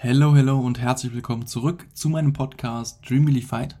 [0.00, 3.76] Hello, hello und herzlich willkommen zurück zu meinem Podcast Dreamily Fight.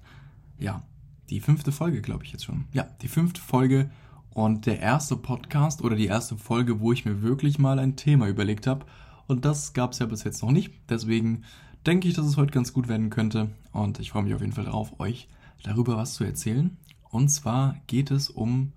[0.58, 0.82] Ja,
[1.30, 2.64] die fünfte Folge, glaube ich jetzt schon.
[2.72, 3.92] Ja, die fünfte Folge
[4.30, 8.26] und der erste Podcast oder die erste Folge, wo ich mir wirklich mal ein Thema
[8.26, 8.84] überlegt habe.
[9.28, 10.72] Und das gab es ja bis jetzt noch nicht.
[10.88, 11.44] Deswegen
[11.86, 13.50] denke ich, dass es heute ganz gut werden könnte.
[13.70, 15.28] Und ich freue mich auf jeden Fall darauf, euch
[15.62, 16.76] darüber was zu erzählen.
[17.10, 18.72] Und zwar geht es um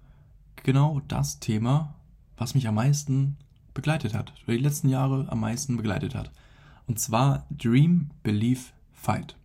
[0.58, 1.96] genau das Thema,
[2.38, 3.38] was mich am meisten
[3.74, 6.30] begleitet hat, oder die letzten Jahre am meisten begleitet hat.
[6.92, 8.60] Und zwar Dream, Believe,
[8.92, 9.38] Fight.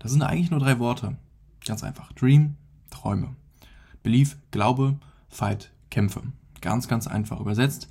[0.00, 1.16] Das sind eigentlich nur drei Worte.
[1.64, 2.12] Ganz einfach.
[2.14, 2.56] Dream,
[2.90, 3.36] Träume.
[4.02, 6.20] Believe, Glaube, Fight, Kämpfe.
[6.60, 7.88] Ganz, ganz einfach übersetzt.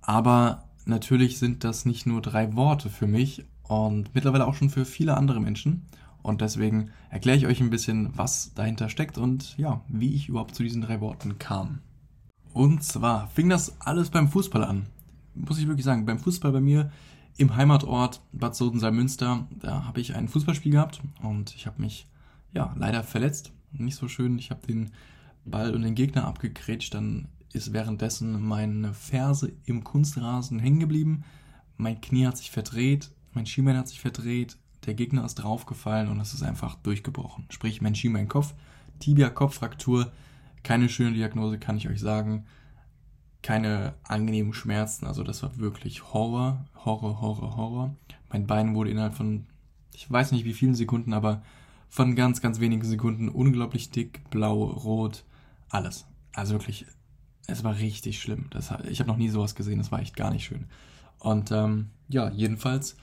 [0.00, 4.84] Aber natürlich sind das nicht nur drei Worte für mich und mittlerweile auch schon für
[4.84, 5.82] viele andere Menschen.
[6.22, 10.54] Und deswegen erkläre ich euch ein bisschen, was dahinter steckt und ja, wie ich überhaupt
[10.54, 11.80] zu diesen drei Worten kam.
[12.52, 14.86] Und zwar fing das alles beim Fußball an.
[15.34, 16.92] Muss ich wirklich sagen, beim Fußball bei mir
[17.36, 22.08] im Heimatort Bad Sodensalmünster, da habe ich ein Fußballspiel gehabt und ich habe mich
[22.52, 23.52] ja leider verletzt.
[23.72, 24.38] Nicht so schön.
[24.38, 24.90] Ich habe den
[25.44, 31.24] Ball und den Gegner abgekrätscht, dann ist währenddessen meine Ferse im Kunstrasen hängen geblieben.
[31.76, 34.56] Mein Knie hat sich verdreht, mein Schienbein hat sich verdreht,
[34.86, 37.46] der Gegner ist draufgefallen und es ist einfach durchgebrochen.
[37.50, 38.54] Sprich, mein Schienbeinkopf,
[39.00, 40.10] Tibia-Kopffraktur,
[40.62, 42.46] keine schöne Diagnose, kann ich euch sagen.
[43.46, 47.96] Keine angenehmen Schmerzen, also das war wirklich Horror, Horror, Horror, Horror.
[48.28, 49.46] Mein Bein wurde innerhalb von,
[49.92, 51.42] ich weiß nicht wie vielen Sekunden, aber
[51.88, 55.22] von ganz, ganz wenigen Sekunden unglaublich dick, blau, rot,
[55.68, 56.06] alles.
[56.32, 56.86] Also wirklich,
[57.46, 58.46] es war richtig schlimm.
[58.50, 60.64] Das, ich habe noch nie sowas gesehen, das war echt gar nicht schön.
[61.20, 62.96] Und ähm, ja, jedenfalls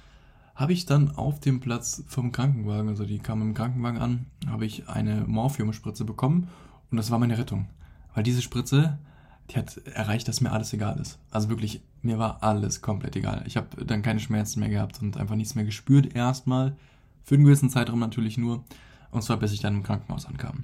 [0.56, 4.66] habe ich dann auf dem Platz vom Krankenwagen, also die kam im Krankenwagen an, habe
[4.66, 6.50] ich eine Morphiumspritze bekommen
[6.92, 7.70] und das war meine Rettung.
[8.14, 9.00] Weil diese Spritze,
[9.50, 11.20] die hat erreicht, dass mir alles egal ist.
[11.32, 13.44] Also wirklich, mir war alles komplett egal.
[13.46, 16.76] Ich habe dann keine Schmerzen mehr gehabt und einfach nichts mehr gespürt erstmal.
[17.24, 18.64] Für einen gewissen Zeitraum natürlich nur.
[19.12, 20.64] Und zwar bis ich dann im Krankenhaus ankam.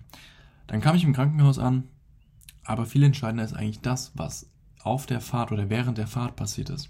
[0.68, 1.84] Dann kam ich im Krankenhaus an,
[2.64, 4.50] aber viel entscheidender ist eigentlich das, was
[4.82, 6.90] auf der Fahrt oder während der Fahrt passiert ist.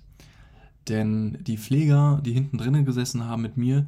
[0.88, 3.88] Denn die Pfleger, die hinten drinnen gesessen haben mit mir,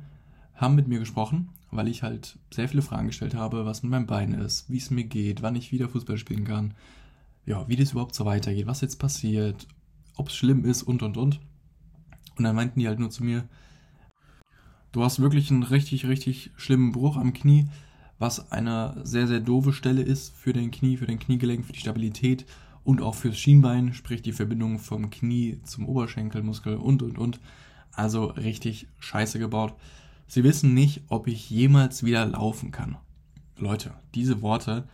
[0.55, 4.07] haben mit mir gesprochen, weil ich halt sehr viele Fragen gestellt habe, was mit meinem
[4.07, 6.73] Bein ist, wie es mir geht, wann ich wieder Fußball spielen kann,
[7.45, 9.67] ja, wie das überhaupt so weitergeht, was jetzt passiert,
[10.15, 11.39] ob es schlimm ist und und und.
[12.37, 13.47] Und dann meinten die halt nur zu mir,
[14.91, 17.67] du hast wirklich einen richtig, richtig schlimmen Bruch am Knie,
[18.19, 21.79] was eine sehr, sehr doofe Stelle ist für dein Knie, für dein Kniegelenk, für die
[21.79, 22.45] Stabilität
[22.83, 27.39] und auch fürs Schienbein, sprich die Verbindung vom Knie zum Oberschenkelmuskel und und und.
[27.91, 29.73] Also richtig scheiße gebaut.
[30.27, 32.97] Sie wissen nicht, ob ich jemals wieder laufen kann.
[33.57, 34.87] Leute, diese Worte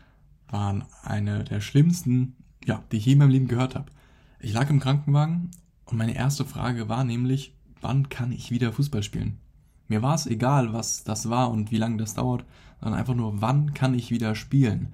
[0.49, 2.35] waren eine der schlimmsten,
[2.65, 3.91] ja, die ich je in meinem Leben gehört habe.
[4.39, 5.51] Ich lag im Krankenwagen
[5.85, 9.39] und meine erste Frage war nämlich, wann kann ich wieder Fußball spielen?
[9.87, 12.45] Mir war es egal, was das war und wie lange das dauert,
[12.81, 14.93] sondern einfach nur, wann kann ich wieder spielen?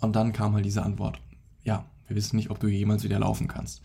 [0.00, 1.20] Und dann kam halt diese Antwort,
[1.62, 3.82] ja, wir wissen nicht, ob du jemals wieder laufen kannst.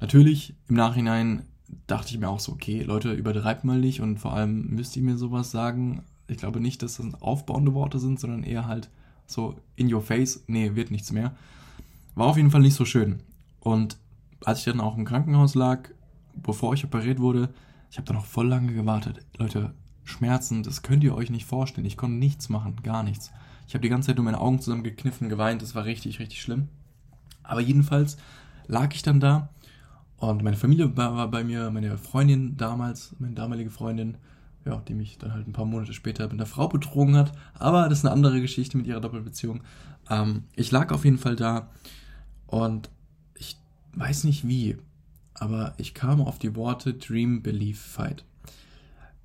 [0.00, 1.44] Natürlich, im Nachhinein
[1.86, 5.02] dachte ich mir auch so, okay, Leute, übertreibt mal nicht und vor allem müsst ihr
[5.02, 6.02] mir sowas sagen.
[6.26, 8.90] Ich glaube nicht, dass das aufbauende Worte sind, sondern eher halt
[9.26, 11.34] so in your face, nee, wird nichts mehr.
[12.14, 13.20] War auf jeden Fall nicht so schön.
[13.60, 13.98] Und
[14.44, 15.88] als ich dann auch im Krankenhaus lag,
[16.34, 17.48] bevor ich operiert wurde,
[17.90, 19.24] ich habe da noch voll lange gewartet.
[19.38, 19.72] Leute,
[20.04, 21.86] Schmerzen, das könnt ihr euch nicht vorstellen.
[21.86, 23.32] Ich konnte nichts machen, gar nichts.
[23.66, 26.68] Ich habe die ganze Zeit nur meine Augen zusammengekniffen, geweint, das war richtig, richtig schlimm.
[27.42, 28.16] Aber jedenfalls
[28.66, 29.48] lag ich dann da
[30.16, 34.16] und meine Familie war bei mir, meine Freundin damals, meine damalige Freundin,
[34.64, 37.32] ja, die mich dann halt ein paar Monate später mit einer Frau betrogen hat.
[37.54, 39.62] Aber das ist eine andere Geschichte mit ihrer Doppelbeziehung.
[40.10, 41.70] Ähm, ich lag auf jeden Fall da
[42.46, 42.90] und
[43.34, 43.56] ich
[43.94, 44.76] weiß nicht wie,
[45.34, 48.24] aber ich kam auf die Worte Dream, Believe, Fight.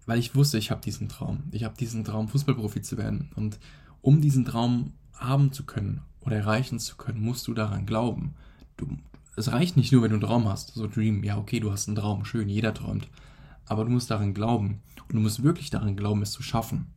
[0.05, 1.43] Weil ich wusste, ich habe diesen Traum.
[1.51, 3.29] Ich habe diesen Traum, Fußballprofi zu werden.
[3.35, 3.59] Und
[4.01, 8.33] um diesen Traum haben zu können oder erreichen zu können, musst du daran glauben.
[8.77, 8.87] Du,
[9.35, 10.73] es reicht nicht nur, wenn du einen Traum hast.
[10.73, 13.07] So Dream, ja, okay, du hast einen Traum, schön, jeder träumt.
[13.69, 14.81] Aber du musst daran glauben.
[15.07, 16.87] Und du musst wirklich daran glauben, es zu schaffen.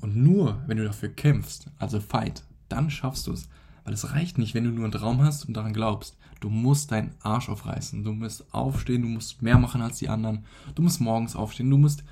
[0.00, 3.48] Und nur, wenn du dafür kämpfst, also fight, dann schaffst du es.
[3.84, 6.16] Weil es reicht nicht, wenn du nur einen Traum hast und daran glaubst.
[6.40, 8.02] Du musst deinen Arsch aufreißen.
[8.02, 10.44] Du musst aufstehen, du musst mehr machen als die anderen.
[10.74, 12.04] Du musst morgens aufstehen, du musst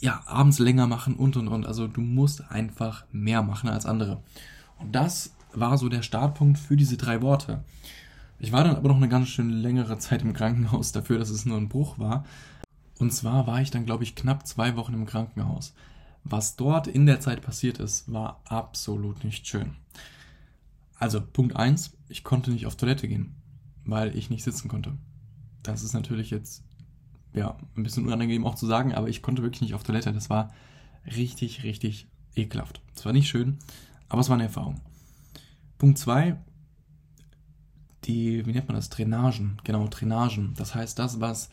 [0.00, 1.66] ja abends länger machen und und und.
[1.66, 4.22] Also du musst einfach mehr machen als andere.
[4.78, 7.62] Und das war so der Startpunkt für diese drei Worte.
[8.38, 11.46] Ich war dann aber noch eine ganz schön längere Zeit im Krankenhaus dafür, dass es
[11.46, 12.24] nur ein Bruch war.
[13.02, 15.74] Und zwar war ich dann, glaube ich, knapp zwei Wochen im Krankenhaus.
[16.22, 19.74] Was dort in der Zeit passiert ist, war absolut nicht schön.
[21.00, 23.34] Also Punkt 1, ich konnte nicht auf Toilette gehen,
[23.84, 24.96] weil ich nicht sitzen konnte.
[25.64, 26.62] Das ist natürlich jetzt
[27.34, 30.12] ja, ein bisschen unangenehm auch zu sagen, aber ich konnte wirklich nicht auf Toilette.
[30.12, 30.52] Das war
[31.04, 32.06] richtig, richtig
[32.36, 32.80] ekelhaft.
[32.94, 33.58] Es war nicht schön,
[34.08, 34.80] aber es war eine Erfahrung.
[35.76, 36.36] Punkt 2,
[38.04, 38.90] die, wie nennt man das?
[38.90, 39.60] Drainagen.
[39.64, 40.54] Genau, Drainagen.
[40.54, 41.50] Das heißt, das, was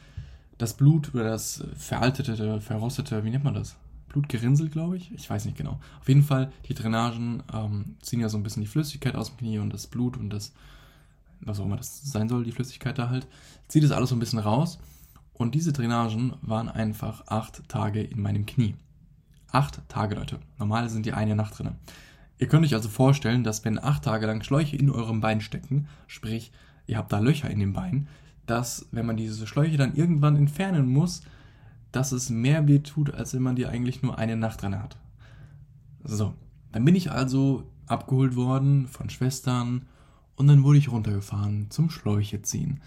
[0.59, 3.75] das Blut oder das veraltete, verrostete, wie nennt man das?
[4.09, 5.11] Blutgerinnsel, glaube ich.
[5.13, 5.79] Ich weiß nicht genau.
[6.01, 9.37] Auf jeden Fall, die Drainagen ähm, ziehen ja so ein bisschen die Flüssigkeit aus dem
[9.37, 10.51] Knie und das Blut und das,
[11.39, 13.27] was auch immer das sein soll, die Flüssigkeit da halt,
[13.67, 14.79] zieht es alles so ein bisschen raus.
[15.33, 18.75] Und diese Drainagen waren einfach acht Tage in meinem Knie.
[19.51, 20.39] Acht Tage, Leute.
[20.57, 21.75] Normal sind die eine Nacht drin.
[22.37, 25.87] Ihr könnt euch also vorstellen, dass wenn acht Tage lang Schläuche in eurem Bein stecken,
[26.07, 26.51] sprich,
[26.87, 28.09] ihr habt da Löcher in dem Bein,
[28.49, 31.21] dass, wenn man diese Schläuche dann irgendwann entfernen muss,
[31.91, 34.97] dass es mehr weh tut, als wenn man die eigentlich nur eine Nacht dran hat.
[36.03, 36.33] So,
[36.71, 39.85] dann bin ich also abgeholt worden von Schwestern
[40.35, 42.81] und dann wurde ich runtergefahren zum Schläuche ziehen.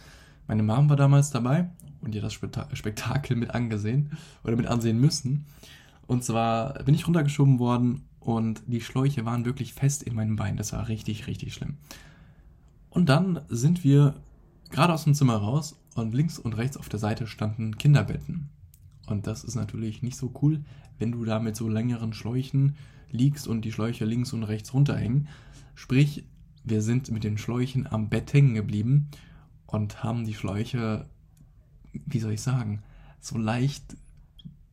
[0.47, 1.69] Meine Mom war damals dabei
[2.01, 4.13] und ihr das Spektakel mit angesehen
[4.45, 5.45] oder mit ansehen müssen.
[6.07, 10.57] Und zwar bin ich runtergeschoben worden und die Schläuche waren wirklich fest in meinem Bein.
[10.57, 11.77] Das war richtig, richtig schlimm.
[12.91, 14.15] Und dann sind wir
[14.73, 18.49] gerade aus dem Zimmer raus und links und rechts auf der Seite standen Kinderbetten.
[19.07, 20.65] Und das ist natürlich nicht so cool,
[20.99, 22.77] wenn du da mit so längeren Schläuchen
[23.11, 25.29] liegst und die Schläuche links und rechts runterhängen.
[25.75, 26.25] Sprich,
[26.65, 29.09] wir sind mit den Schläuchen am Bett hängen geblieben
[29.67, 31.07] und haben die Schläuche,
[31.93, 32.83] wie soll ich sagen,
[33.21, 33.97] so leicht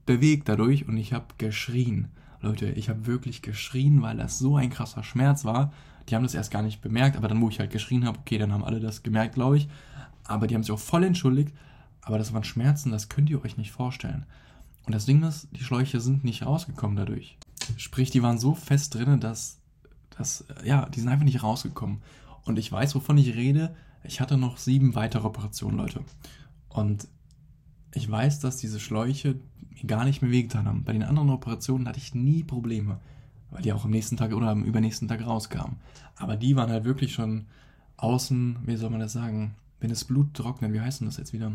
[0.06, 2.10] bewegt dadurch und ich habe geschrien.
[2.42, 5.74] Leute, ich habe wirklich geschrien, weil das so ein krasser Schmerz war.
[6.08, 8.38] Die haben das erst gar nicht bemerkt, aber dann, wo ich halt geschrien habe, okay,
[8.38, 9.70] dann haben alle das gemerkt, glaube ich.
[10.24, 11.54] Aber die haben sich auch voll entschuldigt.
[12.02, 14.26] Aber das waren Schmerzen, das könnt ihr euch nicht vorstellen.
[14.86, 17.38] Und das Ding ist, die Schläuche sind nicht rausgekommen dadurch.
[17.78, 19.60] Sprich, die waren so fest drin, dass,
[20.18, 22.02] dass, ja, die sind einfach nicht rausgekommen.
[22.46, 23.76] Und ich weiß, wovon ich rede.
[24.04, 26.04] Ich hatte noch sieben weitere Operationen, Leute.
[26.70, 27.08] Und
[27.94, 29.40] ich weiß, dass diese Schläuche
[29.70, 30.84] mir gar nicht mehr wehgetan haben.
[30.84, 33.00] Bei den anderen Operationen hatte ich nie Probleme,
[33.52, 35.78] weil die auch am nächsten Tag oder am übernächsten Tag rauskamen.
[36.16, 37.46] Aber die waren halt wirklich schon
[37.98, 41.34] außen, wie soll man das sagen, wenn das Blut trocknet, wie heißt denn das jetzt
[41.34, 41.52] wieder?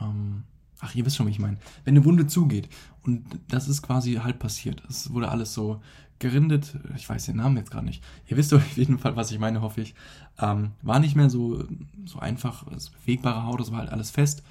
[0.00, 0.44] Ähm,
[0.80, 1.58] ach, ihr wisst schon, wie ich meine.
[1.84, 2.68] Wenn eine Wunde zugeht
[3.02, 4.82] und das ist quasi halt passiert.
[4.88, 5.80] Es wurde alles so
[6.18, 8.02] gerindet, ich weiß den Namen jetzt gerade nicht.
[8.26, 9.94] Ihr wisst auf jeden Fall, was ich meine, hoffe ich.
[10.38, 11.64] Ähm, war nicht mehr so,
[12.04, 14.42] so einfach, es bewegbare Haut, das war halt alles fest.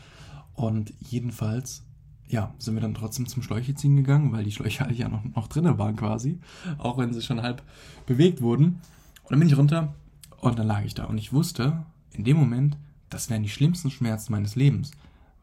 [0.55, 1.83] Und jedenfalls,
[2.27, 5.23] ja, sind wir dann trotzdem zum Schläuche ziehen gegangen, weil die Schläuche halt ja noch,
[5.35, 6.39] noch drinnen waren quasi,
[6.77, 7.63] auch wenn sie schon halb
[8.05, 8.81] bewegt wurden.
[9.23, 9.93] Und dann bin ich runter
[10.41, 11.05] und dann lag ich da.
[11.05, 12.77] Und ich wusste in dem Moment,
[13.09, 14.91] das wären die schlimmsten Schmerzen meines Lebens,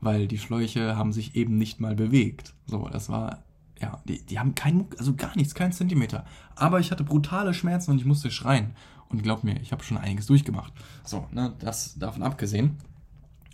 [0.01, 2.55] weil die Schläuche haben sich eben nicht mal bewegt.
[2.67, 3.43] So, das war,
[3.81, 6.25] ja, die, die haben keinen, also gar nichts, keinen Zentimeter.
[6.55, 8.73] Aber ich hatte brutale Schmerzen und ich musste schreien.
[9.09, 10.73] Und glaub mir, ich habe schon einiges durchgemacht.
[11.05, 12.77] So, ne, das davon abgesehen.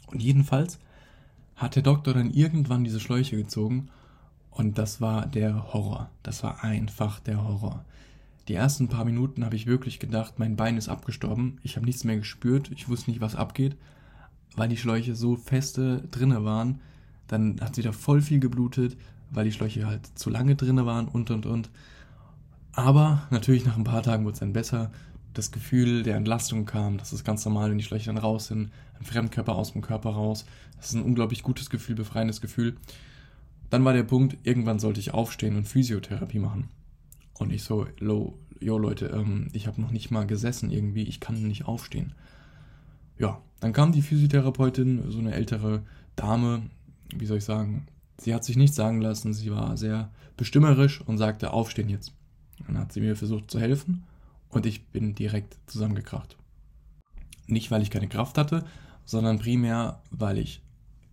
[0.09, 0.79] Und jedenfalls
[1.57, 3.89] hat der Doktor dann irgendwann diese Schläuche gezogen
[4.51, 6.11] und das war der Horror.
[6.23, 7.85] Das war einfach der Horror.
[8.49, 11.59] Die ersten paar Minuten habe ich wirklich gedacht, mein Bein ist abgestorben.
[11.63, 12.71] Ich habe nichts mehr gespürt.
[12.71, 13.77] Ich wusste nicht, was abgeht,
[14.55, 16.81] weil die Schläuche so feste drinne waren.
[17.27, 18.97] Dann hat es wieder voll viel geblutet,
[19.31, 21.71] weil die Schläuche halt zu lange drinne waren und und und.
[22.73, 24.93] Aber natürlich nach ein paar Tagen wurde es dann besser
[25.37, 26.99] das Gefühl der Entlastung kam.
[26.99, 28.71] Das ist ganz normal, wenn die Schläuche dann raus sind.
[28.99, 30.47] Ein Fremdkörper aus dem Körper raus.
[30.77, 32.77] Das ist ein unglaublich gutes Gefühl, befreiendes Gefühl.
[33.71, 36.69] Dann war der Punkt, irgendwann sollte ich aufstehen und Physiotherapie machen.
[37.35, 41.21] Und ich so, lo, yo Leute, ähm, ich habe noch nicht mal gesessen irgendwie, ich
[41.21, 42.15] kann nicht aufstehen.
[43.19, 45.83] Ja, dann kam die Physiotherapeutin, so eine ältere
[46.15, 46.63] Dame,
[47.15, 47.87] wie soll ich sagen,
[48.19, 52.13] sie hat sich nichts sagen lassen, sie war sehr bestimmerisch und sagte, aufstehen jetzt.
[52.67, 54.05] Dann hat sie mir versucht zu helfen
[54.49, 56.37] und ich bin direkt zusammengekracht.
[57.47, 58.65] Nicht, weil ich keine Kraft hatte,
[59.05, 60.63] sondern primär, weil ich,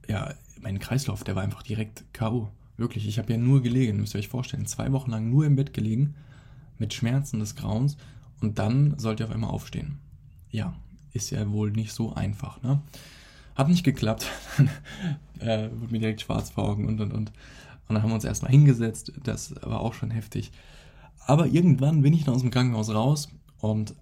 [0.08, 2.50] ja, mein Kreislauf, der war einfach direkt K.O.
[2.78, 5.56] Wirklich, ich habe ja nur gelegen, müsst ihr euch vorstellen, zwei Wochen lang nur im
[5.56, 6.16] Bett gelegen,
[6.80, 7.98] mit Schmerzen des Grauens
[8.42, 10.00] und dann sollt ihr auf einmal aufstehen.
[10.50, 10.74] Ja,
[11.12, 12.82] ist ja wohl nicht so einfach, ne?
[13.56, 14.25] Hat nicht geklappt.
[15.40, 17.32] äh, wurde mir direkt schwarz vor Augen und und und.
[17.88, 20.52] Und dann haben wir uns erstmal hingesetzt, das war auch schon heftig.
[21.25, 23.96] Aber irgendwann bin ich dann aus dem Krankenhaus raus und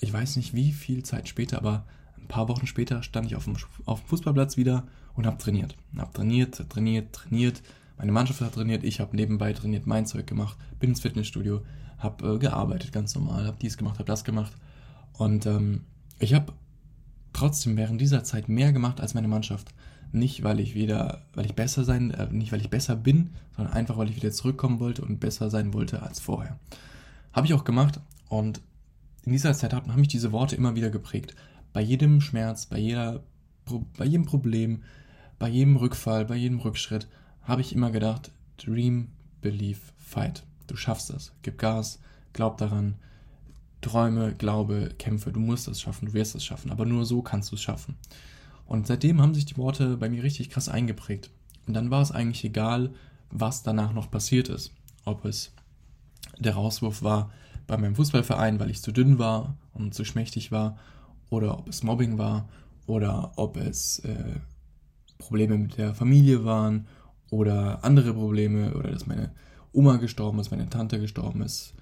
[0.00, 1.84] ich weiß nicht wie viel Zeit später, aber
[2.16, 4.84] ein paar Wochen später stand ich auf dem, auf dem Fußballplatz wieder
[5.14, 5.76] und habe trainiert.
[5.96, 7.62] Habe trainiert, trainiert, trainiert.
[7.96, 11.62] Meine Mannschaft hat trainiert, ich habe nebenbei trainiert, mein Zeug gemacht, bin ins Fitnessstudio,
[11.98, 14.52] habe äh, gearbeitet ganz normal, habe dies gemacht, habe das gemacht.
[15.14, 15.82] Und ähm,
[16.20, 16.52] ich habe
[17.32, 19.74] trotzdem während dieser Zeit mehr gemacht als meine Mannschaft.
[20.12, 23.74] Nicht, weil ich wieder, weil ich besser sein, äh, nicht weil ich besser bin, sondern
[23.74, 26.58] einfach, weil ich wieder zurückkommen wollte und besser sein wollte als vorher.
[27.32, 28.60] Habe ich auch gemacht und
[29.24, 31.34] in dieser Zeit haben mich diese Worte immer wieder geprägt.
[31.72, 33.22] Bei jedem Schmerz, bei jeder,
[33.98, 34.82] bei jedem Problem,
[35.38, 37.06] bei jedem Rückfall, bei jedem Rückschritt
[37.42, 39.08] habe ich immer gedacht, Dream,
[39.40, 40.44] Believe, Fight.
[40.66, 41.32] Du schaffst das.
[41.42, 42.00] Gib Gas,
[42.32, 42.96] glaub daran.
[43.80, 45.32] Träume, Glaube, Kämpfe.
[45.32, 46.70] Du musst es schaffen, du wirst es schaffen.
[46.70, 47.96] Aber nur so kannst du es schaffen.
[48.68, 51.30] Und seitdem haben sich die Worte bei mir richtig krass eingeprägt.
[51.66, 52.90] Und dann war es eigentlich egal,
[53.30, 54.72] was danach noch passiert ist.
[55.04, 55.52] Ob es
[56.38, 57.32] der Rauswurf war
[57.66, 60.78] bei meinem Fußballverein, weil ich zu dünn war und zu schmächtig war,
[61.30, 62.48] oder ob es Mobbing war,
[62.86, 64.36] oder ob es äh,
[65.18, 66.86] Probleme mit der Familie waren,
[67.30, 69.30] oder andere Probleme, oder dass meine
[69.72, 71.74] Oma gestorben ist, meine Tante gestorben ist,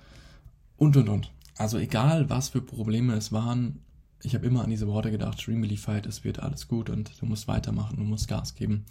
[0.77, 1.33] und und und.
[1.57, 3.81] Also egal, was für Probleme es waren,
[4.23, 7.21] ich habe immer an diese Worte gedacht, Dream Really Fight, es wird alles gut und
[7.21, 8.85] du musst weitermachen, du musst Gas geben.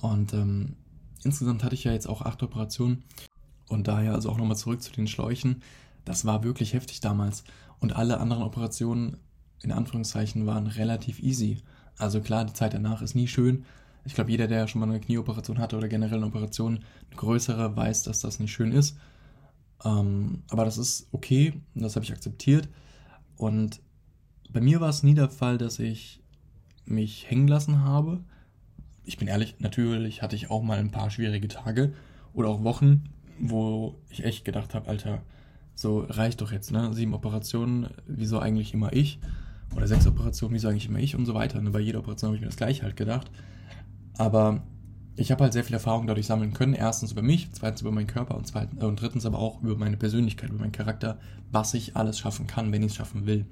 [0.00, 0.76] Und ähm,
[1.24, 3.04] insgesamt hatte ich ja jetzt auch acht Operationen
[3.68, 5.62] und daher also auch nochmal zurück zu den Schläuchen.
[6.04, 7.44] Das war wirklich heftig damals.
[7.80, 9.16] Und alle anderen Operationen,
[9.62, 11.58] in Anführungszeichen, waren relativ easy.
[11.96, 13.64] Also klar, die Zeit danach ist nie schön.
[14.04, 16.80] Ich glaube, jeder, der schon mal eine Knieoperation hatte oder generell eine Operation,
[17.10, 18.96] eine größere, weiß, dass das nicht schön ist.
[19.84, 22.68] Ähm, aber das ist okay das habe ich akzeptiert.
[23.36, 23.80] Und
[24.52, 26.22] bei mir war es nie der Fall, dass ich
[26.84, 28.20] mich hängen lassen habe.
[29.04, 31.92] Ich bin ehrlich, natürlich hatte ich auch mal ein paar schwierige Tage
[32.32, 33.04] oder auch Wochen,
[33.40, 35.22] wo ich echt gedacht habe, Alter,
[35.74, 36.92] so reicht doch jetzt, ne?
[36.92, 39.18] Sieben Operationen, wieso eigentlich immer ich?
[39.74, 41.60] Oder sechs Operationen, wieso eigentlich immer ich und so weiter.
[41.60, 41.70] Ne?
[41.70, 43.30] Bei jeder Operation habe ich mir das gleiche halt gedacht.
[44.18, 44.62] Aber
[45.16, 46.74] ich habe halt sehr viel Erfahrung dadurch sammeln können.
[46.74, 49.76] Erstens über mich, zweitens über meinen Körper und, zweitens, äh, und drittens aber auch über
[49.76, 51.18] meine Persönlichkeit, über meinen Charakter,
[51.50, 53.46] was ich alles schaffen kann, wenn ich es schaffen will.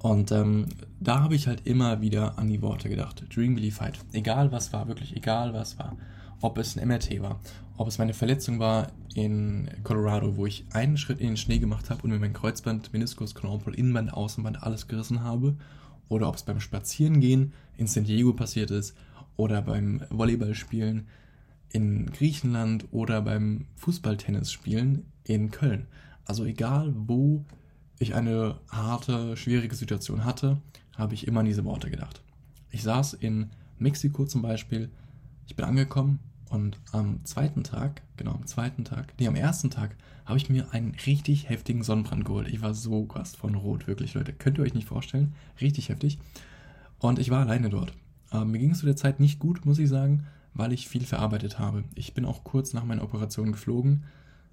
[0.00, 0.66] Und ähm,
[0.98, 3.22] da habe ich halt immer wieder an die Worte gedacht.
[3.34, 3.98] Dream, Believe, Fight.
[4.12, 5.96] Egal was war, wirklich egal was war.
[6.40, 7.38] Ob es ein MRT war,
[7.76, 11.90] ob es meine Verletzung war in Colorado, wo ich einen Schritt in den Schnee gemacht
[11.90, 15.56] habe und mir mein Kreuzband, Meniskus, Knorpel, Innenband, Außenband alles gerissen habe.
[16.08, 18.96] Oder ob es beim Spazierengehen in San Diego passiert ist.
[19.36, 21.08] Oder beim Volleyballspielen
[21.68, 22.86] in Griechenland.
[22.90, 25.88] Oder beim Fußballtennisspielen in Köln.
[26.24, 27.44] Also egal wo
[28.00, 30.56] ich eine harte, schwierige Situation hatte,
[30.96, 32.22] habe ich immer an diese Worte gedacht.
[32.70, 34.90] Ich saß in Mexiko zum Beispiel,
[35.46, 39.96] ich bin angekommen und am zweiten Tag, genau am zweiten Tag, nee, am ersten Tag,
[40.24, 42.48] habe ich mir einen richtig heftigen Sonnenbrand geholt.
[42.48, 44.32] Ich war so krass von Rot, wirklich, Leute.
[44.32, 45.34] Könnt ihr euch nicht vorstellen.
[45.60, 46.18] Richtig heftig.
[46.98, 47.92] Und ich war alleine dort.
[48.32, 51.04] Ähm, mir ging es zu der Zeit nicht gut, muss ich sagen, weil ich viel
[51.04, 51.84] verarbeitet habe.
[51.94, 54.04] Ich bin auch kurz nach meiner Operation geflogen.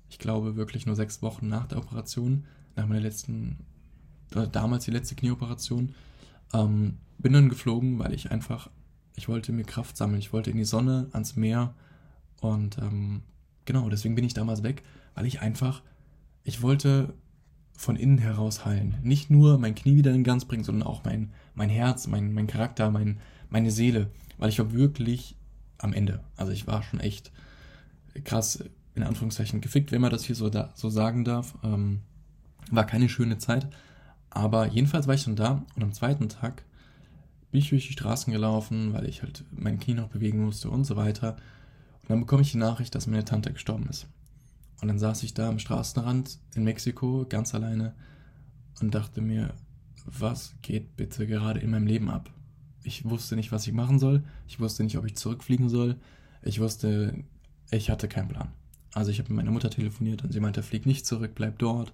[0.10, 2.46] Ich glaube wirklich nur sechs Wochen nach der Operation
[2.78, 3.58] nach meiner letzten,
[4.52, 5.94] damals die letzte Knieoperation,
[6.54, 8.70] ähm, bin dann geflogen, weil ich einfach,
[9.16, 11.74] ich wollte mir Kraft sammeln, ich wollte in die Sonne, ans Meer
[12.40, 13.24] und ähm,
[13.66, 14.84] genau, deswegen bin ich damals weg,
[15.16, 15.82] weil ich einfach,
[16.44, 17.14] ich wollte
[17.78, 18.98] von innen heraus heilen.
[19.04, 22.48] Nicht nur mein Knie wieder in Ganz bringen, sondern auch mein, mein Herz, mein, mein
[22.48, 23.20] Charakter, mein,
[23.50, 25.36] meine Seele, weil ich war wirklich
[25.78, 26.24] am Ende.
[26.36, 27.32] Also ich war schon echt
[28.24, 28.64] krass,
[28.96, 31.56] in Anführungszeichen, gefickt, wenn man das hier so, da, so sagen darf.
[31.64, 32.02] Ähm,
[32.72, 33.68] war keine schöne Zeit.
[34.30, 36.64] Aber jedenfalls war ich dann da und am zweiten Tag
[37.52, 40.84] bin ich durch die Straßen gelaufen, weil ich halt mein Knie noch bewegen musste und
[40.84, 41.38] so weiter.
[42.02, 44.08] Und dann bekomme ich die Nachricht, dass meine Tante gestorben ist.
[44.82, 47.96] Und dann saß ich da am Straßenrand in Mexiko ganz alleine
[48.80, 49.54] und dachte mir,
[50.06, 52.30] was geht bitte gerade in meinem Leben ab?
[52.84, 54.24] Ich wusste nicht, was ich machen soll.
[54.48, 55.98] Ich wusste nicht, ob ich zurückfliegen soll.
[56.44, 57.24] Ich wusste,
[57.72, 58.50] ich hatte keinen Plan.
[58.94, 61.92] Also ich habe mit meiner Mutter telefoniert und sie meinte, flieg nicht zurück, bleib dort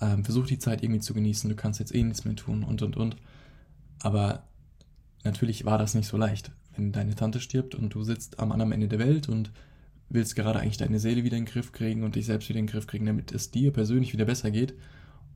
[0.00, 2.82] ähm, versuch die Zeit irgendwie zu genießen, du kannst jetzt eh nichts mehr tun und
[2.82, 3.16] und und.
[4.00, 4.44] Aber
[5.24, 6.52] natürlich war das nicht so leicht.
[6.76, 9.50] Wenn deine Tante stirbt und du sitzt am anderen Ende der Welt und
[10.08, 12.66] willst gerade eigentlich deine Seele wieder in den Griff kriegen und dich selbst wieder in
[12.66, 14.74] den Griff kriegen, damit es dir persönlich wieder besser geht.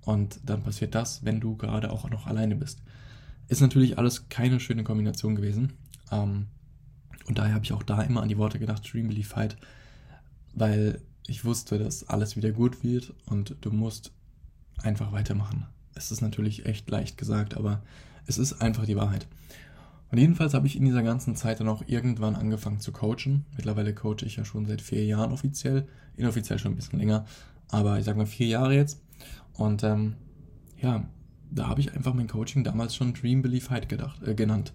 [0.05, 2.83] Und dann passiert das, wenn du gerade auch noch alleine bist.
[3.49, 5.75] Ist natürlich alles keine schöne Kombination gewesen.
[6.11, 6.47] Ähm,
[7.27, 9.57] und daher habe ich auch da immer an die Worte gedacht, Dream, Believe, Fight,
[10.55, 14.13] weil ich wusste, dass alles wieder gut wird und du musst
[14.83, 15.67] einfach weitermachen.
[15.95, 17.83] Es ist natürlich echt leicht gesagt, aber
[18.27, 19.27] es ist einfach die Wahrheit.
[20.11, 23.47] Und jedenfalls habe ich in dieser ganzen Zeit dann auch irgendwann angefangen zu coachen.
[23.57, 27.25] Mittlerweile coache ich ja schon seit vier Jahren offiziell, inoffiziell schon ein bisschen länger,
[27.71, 29.01] aber ich sage mal vier Jahre jetzt.
[29.55, 30.15] Und ähm,
[30.81, 31.07] ja,
[31.51, 34.73] da habe ich einfach mein Coaching damals schon Dream Believe Fight gedacht, äh, genannt,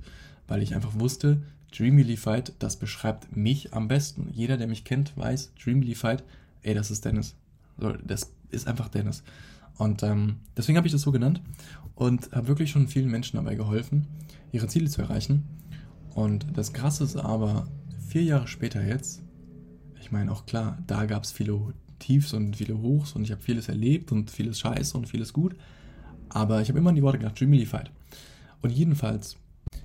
[0.48, 1.44] weil ich einfach wusste,
[1.76, 4.30] Dream Believe Fight, das beschreibt mich am besten.
[4.32, 6.24] Jeder, der mich kennt, weiß, Dream Believe Fight,
[6.64, 7.36] ey, das ist Dennis.
[8.04, 9.24] Das ist einfach Dennis.
[9.78, 11.42] Und ähm, deswegen habe ich das so genannt
[11.96, 14.08] und habe wirklich schon vielen Menschen dabei geholfen,
[14.52, 15.44] ihre Ziele zu erreichen.
[16.14, 17.68] Und das Krasse ist aber,
[18.08, 19.22] vier Jahre später jetzt,
[20.00, 21.60] ich meine auch klar, da gab es viele
[22.00, 25.56] Tiefs und viele Hochs und ich habe vieles erlebt und vieles Scheiße und vieles gut.
[26.30, 27.92] Aber ich habe immer an die Worte gedacht, Dream Fight.
[28.62, 29.38] Und jedenfalls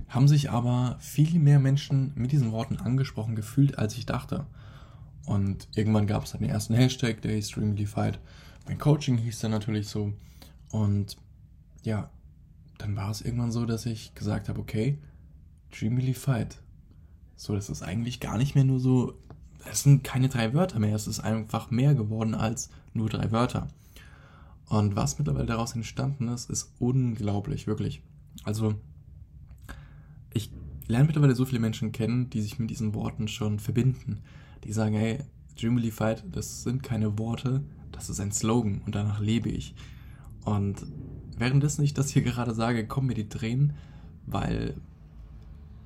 [0.08, 4.46] haben sich aber viel mehr Menschen mit diesen Worten angesprochen gefühlt, als ich dachte.
[5.26, 8.18] Und irgendwann gab es dann den ersten Hashtag, der hieß Streamlified.
[8.66, 10.12] Mein Coaching hieß dann natürlich so.
[10.70, 11.16] Und
[11.82, 12.10] ja,
[12.78, 14.98] dann war es irgendwann so, dass ich gesagt habe, okay,
[15.70, 16.60] Dreamlified.
[17.36, 19.18] So, das ist eigentlich gar nicht mehr nur so,
[19.70, 23.68] es sind keine drei Wörter mehr, es ist einfach mehr geworden als nur drei Wörter.
[24.66, 28.02] Und was mittlerweile daraus entstanden ist, ist unglaublich, wirklich.
[28.44, 28.74] Also,
[30.32, 30.50] ich
[30.86, 34.22] lerne mittlerweile so viele Menschen kennen, die sich mit diesen Worten schon verbinden.
[34.64, 35.18] Die sagen, hey,
[35.60, 39.74] Dreamily Fight, das sind keine Worte, das ist ein Slogan und danach lebe ich.
[40.44, 40.84] Und
[41.36, 43.74] währenddessen ich das hier gerade sage, kommen mir die Tränen,
[44.26, 44.74] weil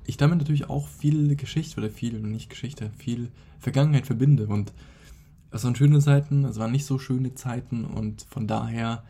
[0.05, 4.47] ich damit natürlich auch viel Geschichte oder viel, nicht Geschichte, viel Vergangenheit verbinde.
[4.47, 4.73] Und
[5.51, 9.03] es waren schöne Zeiten, es waren nicht so schöne Zeiten und von daher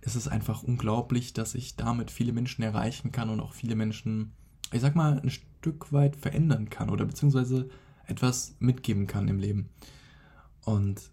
[0.00, 4.32] ist es einfach unglaublich, dass ich damit viele Menschen erreichen kann und auch viele Menschen,
[4.72, 7.68] ich sag mal, ein Stück weit verändern kann oder beziehungsweise
[8.06, 9.68] etwas mitgeben kann im Leben.
[10.64, 11.12] Und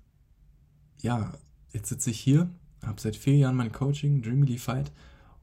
[1.02, 1.34] ja,
[1.72, 2.50] jetzt sitze ich hier,
[2.84, 4.92] habe seit vier Jahren mein Coaching, Dreamily Fight,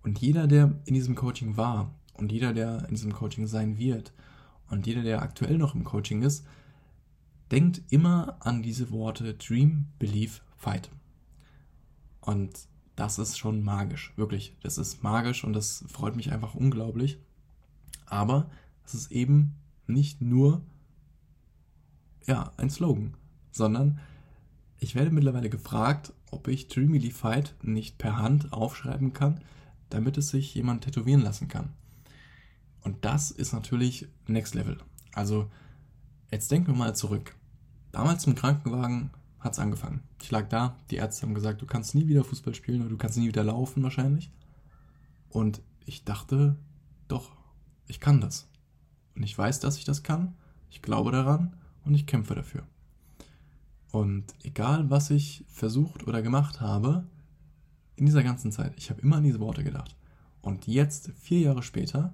[0.02, 4.12] und jeder, der in diesem Coaching war und jeder, der in diesem Coaching sein wird
[4.70, 6.46] und jeder, der aktuell noch im Coaching ist,
[7.50, 10.90] denkt immer an diese Worte Dream, Believe, Fight.
[12.20, 14.56] Und das ist schon magisch, wirklich.
[14.62, 17.18] Das ist magisch und das freut mich einfach unglaublich.
[18.06, 18.50] Aber
[18.84, 19.54] es ist eben
[19.86, 20.62] nicht nur
[22.26, 23.14] ja, ein Slogan,
[23.52, 24.00] sondern
[24.78, 29.40] ich werde mittlerweile gefragt, ob ich Dreamily Fight nicht per Hand aufschreiben kann,
[29.90, 31.70] damit es sich jemand tätowieren lassen kann.
[32.82, 34.78] Und das ist natürlich Next Level.
[35.12, 35.50] Also,
[36.30, 37.34] jetzt denken wir mal zurück.
[37.92, 40.02] Damals im Krankenwagen hat es angefangen.
[40.22, 42.96] Ich lag da, die Ärzte haben gesagt, du kannst nie wieder Fußball spielen oder du
[42.96, 44.30] kannst nie wieder laufen wahrscheinlich.
[45.30, 46.56] Und ich dachte,
[47.08, 47.32] doch,
[47.86, 48.48] ich kann das.
[49.14, 50.34] Und ich weiß, dass ich das kann.
[50.70, 52.64] Ich glaube daran und ich kämpfe dafür.
[53.96, 57.06] Und egal, was ich versucht oder gemacht habe,
[57.96, 59.96] in dieser ganzen Zeit, ich habe immer an diese Worte gedacht.
[60.42, 62.12] Und jetzt, vier Jahre später,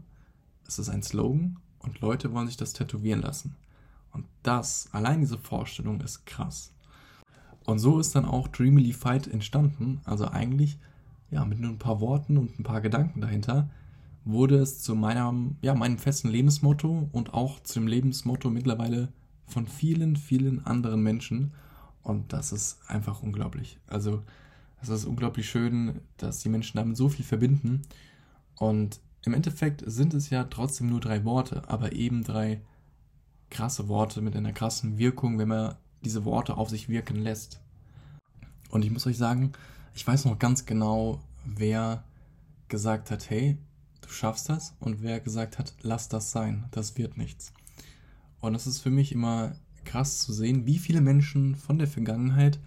[0.68, 3.56] ist es ein Slogan und Leute wollen sich das tätowieren lassen.
[4.12, 6.72] Und das, allein diese Vorstellung ist krass.
[7.64, 10.02] Und so ist dann auch Dreamily Fight entstanden.
[10.04, 10.78] Also eigentlich,
[11.32, 13.68] ja, mit nur ein paar Worten und ein paar Gedanken dahinter,
[14.24, 19.08] wurde es zu meinem, ja, meinem festen Lebensmotto und auch zum Lebensmotto mittlerweile
[19.48, 21.50] von vielen, vielen anderen Menschen.
[22.02, 23.78] Und das ist einfach unglaublich.
[23.86, 24.22] Also,
[24.80, 27.82] es ist unglaublich schön, dass die Menschen damit so viel verbinden.
[28.56, 32.60] Und im Endeffekt sind es ja trotzdem nur drei Worte, aber eben drei
[33.50, 37.60] krasse Worte mit einer krassen Wirkung, wenn man diese Worte auf sich wirken lässt.
[38.70, 39.52] Und ich muss euch sagen,
[39.94, 42.02] ich weiß noch ganz genau, wer
[42.68, 43.58] gesagt hat, hey,
[44.00, 47.52] du schaffst das und wer gesagt hat, lass das sein, das wird nichts.
[48.40, 52.58] Und es ist für mich immer krass zu sehen, wie viele Menschen von der Vergangenheit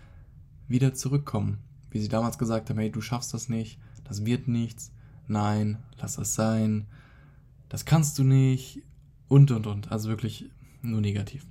[0.68, 1.60] wieder zurückkommen.
[1.90, 4.92] Wie sie damals gesagt haben, hey, du schaffst das nicht, das wird nichts,
[5.28, 6.88] nein, lass das sein,
[7.70, 8.84] das kannst du nicht
[9.28, 9.92] und und und.
[9.92, 10.50] Also wirklich
[10.82, 11.46] nur negativ.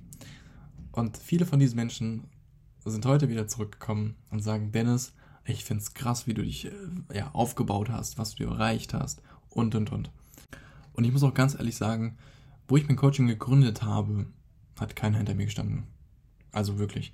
[0.91, 2.23] Und viele von diesen Menschen
[2.85, 5.13] sind heute wieder zurückgekommen und sagen, Dennis,
[5.45, 6.71] ich finde es krass, wie du dich äh,
[7.13, 10.11] ja, aufgebaut hast, was du erreicht hast und und und.
[10.93, 12.17] Und ich muss auch ganz ehrlich sagen,
[12.67, 14.27] wo ich mein Coaching gegründet habe,
[14.79, 15.83] hat keiner hinter mir gestanden.
[16.51, 17.13] Also wirklich.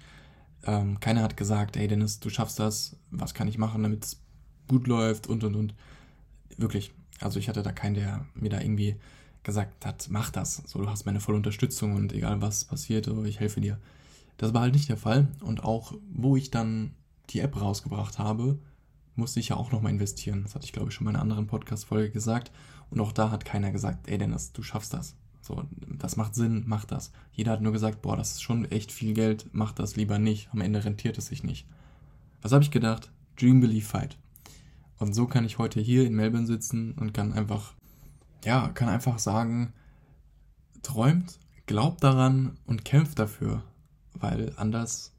[0.63, 4.21] Ähm, keiner hat gesagt, hey Dennis, du schaffst das, was kann ich machen, damit es
[4.67, 5.73] gut läuft und und und.
[6.57, 6.93] Wirklich.
[7.19, 8.95] Also ich hatte da keinen, der mir da irgendwie
[9.43, 10.61] gesagt hat, mach das.
[10.65, 13.79] So, du hast meine volle Unterstützung und egal was passiert, ich helfe dir.
[14.37, 15.27] Das war halt nicht der Fall.
[15.41, 16.93] Und auch, wo ich dann
[17.29, 18.59] die App rausgebracht habe,
[19.15, 20.43] musste ich ja auch nochmal investieren.
[20.43, 22.51] Das hatte ich, glaube ich, schon in einer anderen Podcast-Folge gesagt.
[22.89, 25.15] Und auch da hat keiner gesagt, ey Dennis, du schaffst das.
[25.41, 25.63] So,
[25.97, 27.11] das macht Sinn, mach das.
[27.31, 30.49] Jeder hat nur gesagt, boah, das ist schon echt viel Geld, mach das lieber nicht.
[30.53, 31.67] Am Ende rentiert es sich nicht.
[32.41, 33.11] Was habe ich gedacht?
[33.39, 34.17] Dream, Believe, Fight.
[34.97, 37.73] Und so kann ich heute hier in Melbourne sitzen und kann einfach,
[38.45, 39.73] ja, kann einfach sagen,
[40.83, 43.63] träumt, glaubt daran und kämpft dafür.
[44.13, 45.13] Weil anders,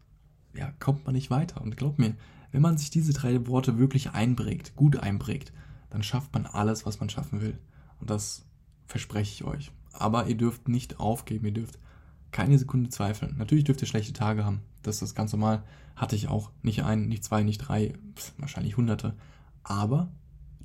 [0.55, 1.61] ja, kommt man nicht weiter.
[1.61, 2.15] Und glaubt mir,
[2.53, 5.53] wenn man sich diese drei Worte wirklich einprägt, gut einprägt,
[5.91, 7.59] dann schafft man alles, was man schaffen will.
[7.99, 8.45] Und das
[8.87, 9.73] verspreche ich euch.
[9.93, 11.79] Aber ihr dürft nicht aufgeben, ihr dürft
[12.31, 13.37] keine Sekunde zweifeln.
[13.39, 14.63] Natürlich dürft ihr schlechte Tage haben.
[14.83, 15.63] Das ist ganz normal.
[15.97, 16.51] Hatte ich auch.
[16.63, 17.93] Nicht ein, nicht zwei, nicht drei,
[18.39, 19.15] wahrscheinlich hunderte.
[19.63, 20.11] Aber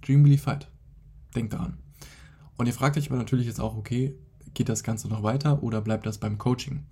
[0.01, 0.69] Dream Believe Fight.
[1.35, 1.77] Denkt daran.
[2.57, 4.15] Und ihr fragt euch aber natürlich jetzt auch, okay,
[4.53, 6.83] geht das Ganze noch weiter oder bleibt das beim Coaching?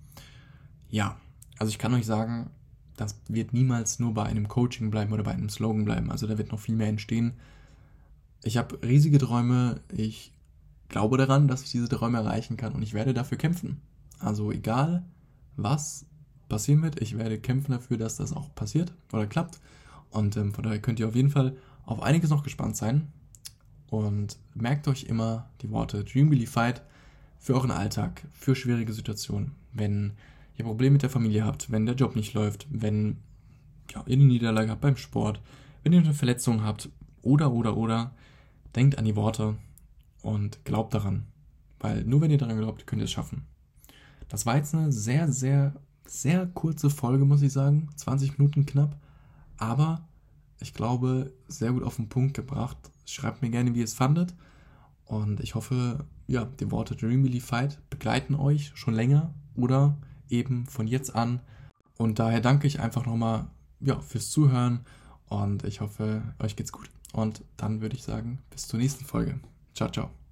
[0.88, 1.16] Ja,
[1.58, 2.50] also ich kann euch sagen,
[2.96, 6.10] das wird niemals nur bei einem Coaching bleiben oder bei einem Slogan bleiben.
[6.10, 7.34] Also da wird noch viel mehr entstehen.
[8.44, 9.80] Ich habe riesige Träume.
[9.92, 10.32] Ich
[10.88, 13.80] glaube daran, dass ich diese Träume erreichen kann und ich werde dafür kämpfen.
[14.18, 15.04] Also egal,
[15.56, 16.06] was
[16.48, 19.60] passieren wird, ich werde kämpfen dafür, dass das auch passiert oder klappt.
[20.10, 23.08] Und ähm, von daher könnt ihr auf jeden Fall auf einiges noch gespannt sein.
[23.88, 26.82] Und merkt euch immer die Worte Dream Really Fight
[27.38, 29.52] für euren Alltag, für schwierige Situationen.
[29.72, 30.14] Wenn
[30.56, 33.18] ihr Probleme mit der Familie habt, wenn der Job nicht läuft, wenn
[33.92, 35.40] ja, ihr eine Niederlage habt beim Sport,
[35.82, 36.88] wenn ihr eine Verletzung habt
[37.22, 38.12] oder, oder, oder,
[38.74, 39.56] denkt an die Worte
[40.26, 41.28] und glaubt daran.
[41.78, 43.46] Weil nur wenn ihr daran glaubt, könnt ihr es schaffen.
[44.28, 47.88] Das war jetzt eine sehr, sehr, sehr kurze Folge, muss ich sagen.
[47.94, 49.00] 20 Minuten knapp.
[49.56, 50.08] Aber
[50.58, 52.76] ich glaube, sehr gut auf den Punkt gebracht.
[53.04, 54.34] Schreibt mir gerne, wie ihr es fandet.
[55.04, 59.96] Und ich hoffe, ja, die Worte Dreamily Fight begleiten euch schon länger oder
[60.28, 61.38] eben von jetzt an.
[61.98, 63.46] Und daher danke ich einfach nochmal
[63.78, 64.80] ja, fürs Zuhören
[65.28, 66.90] und ich hoffe, euch geht's gut.
[67.12, 69.38] Und dann würde ich sagen, bis zur nächsten Folge.
[69.76, 70.25] Ciao, ciao.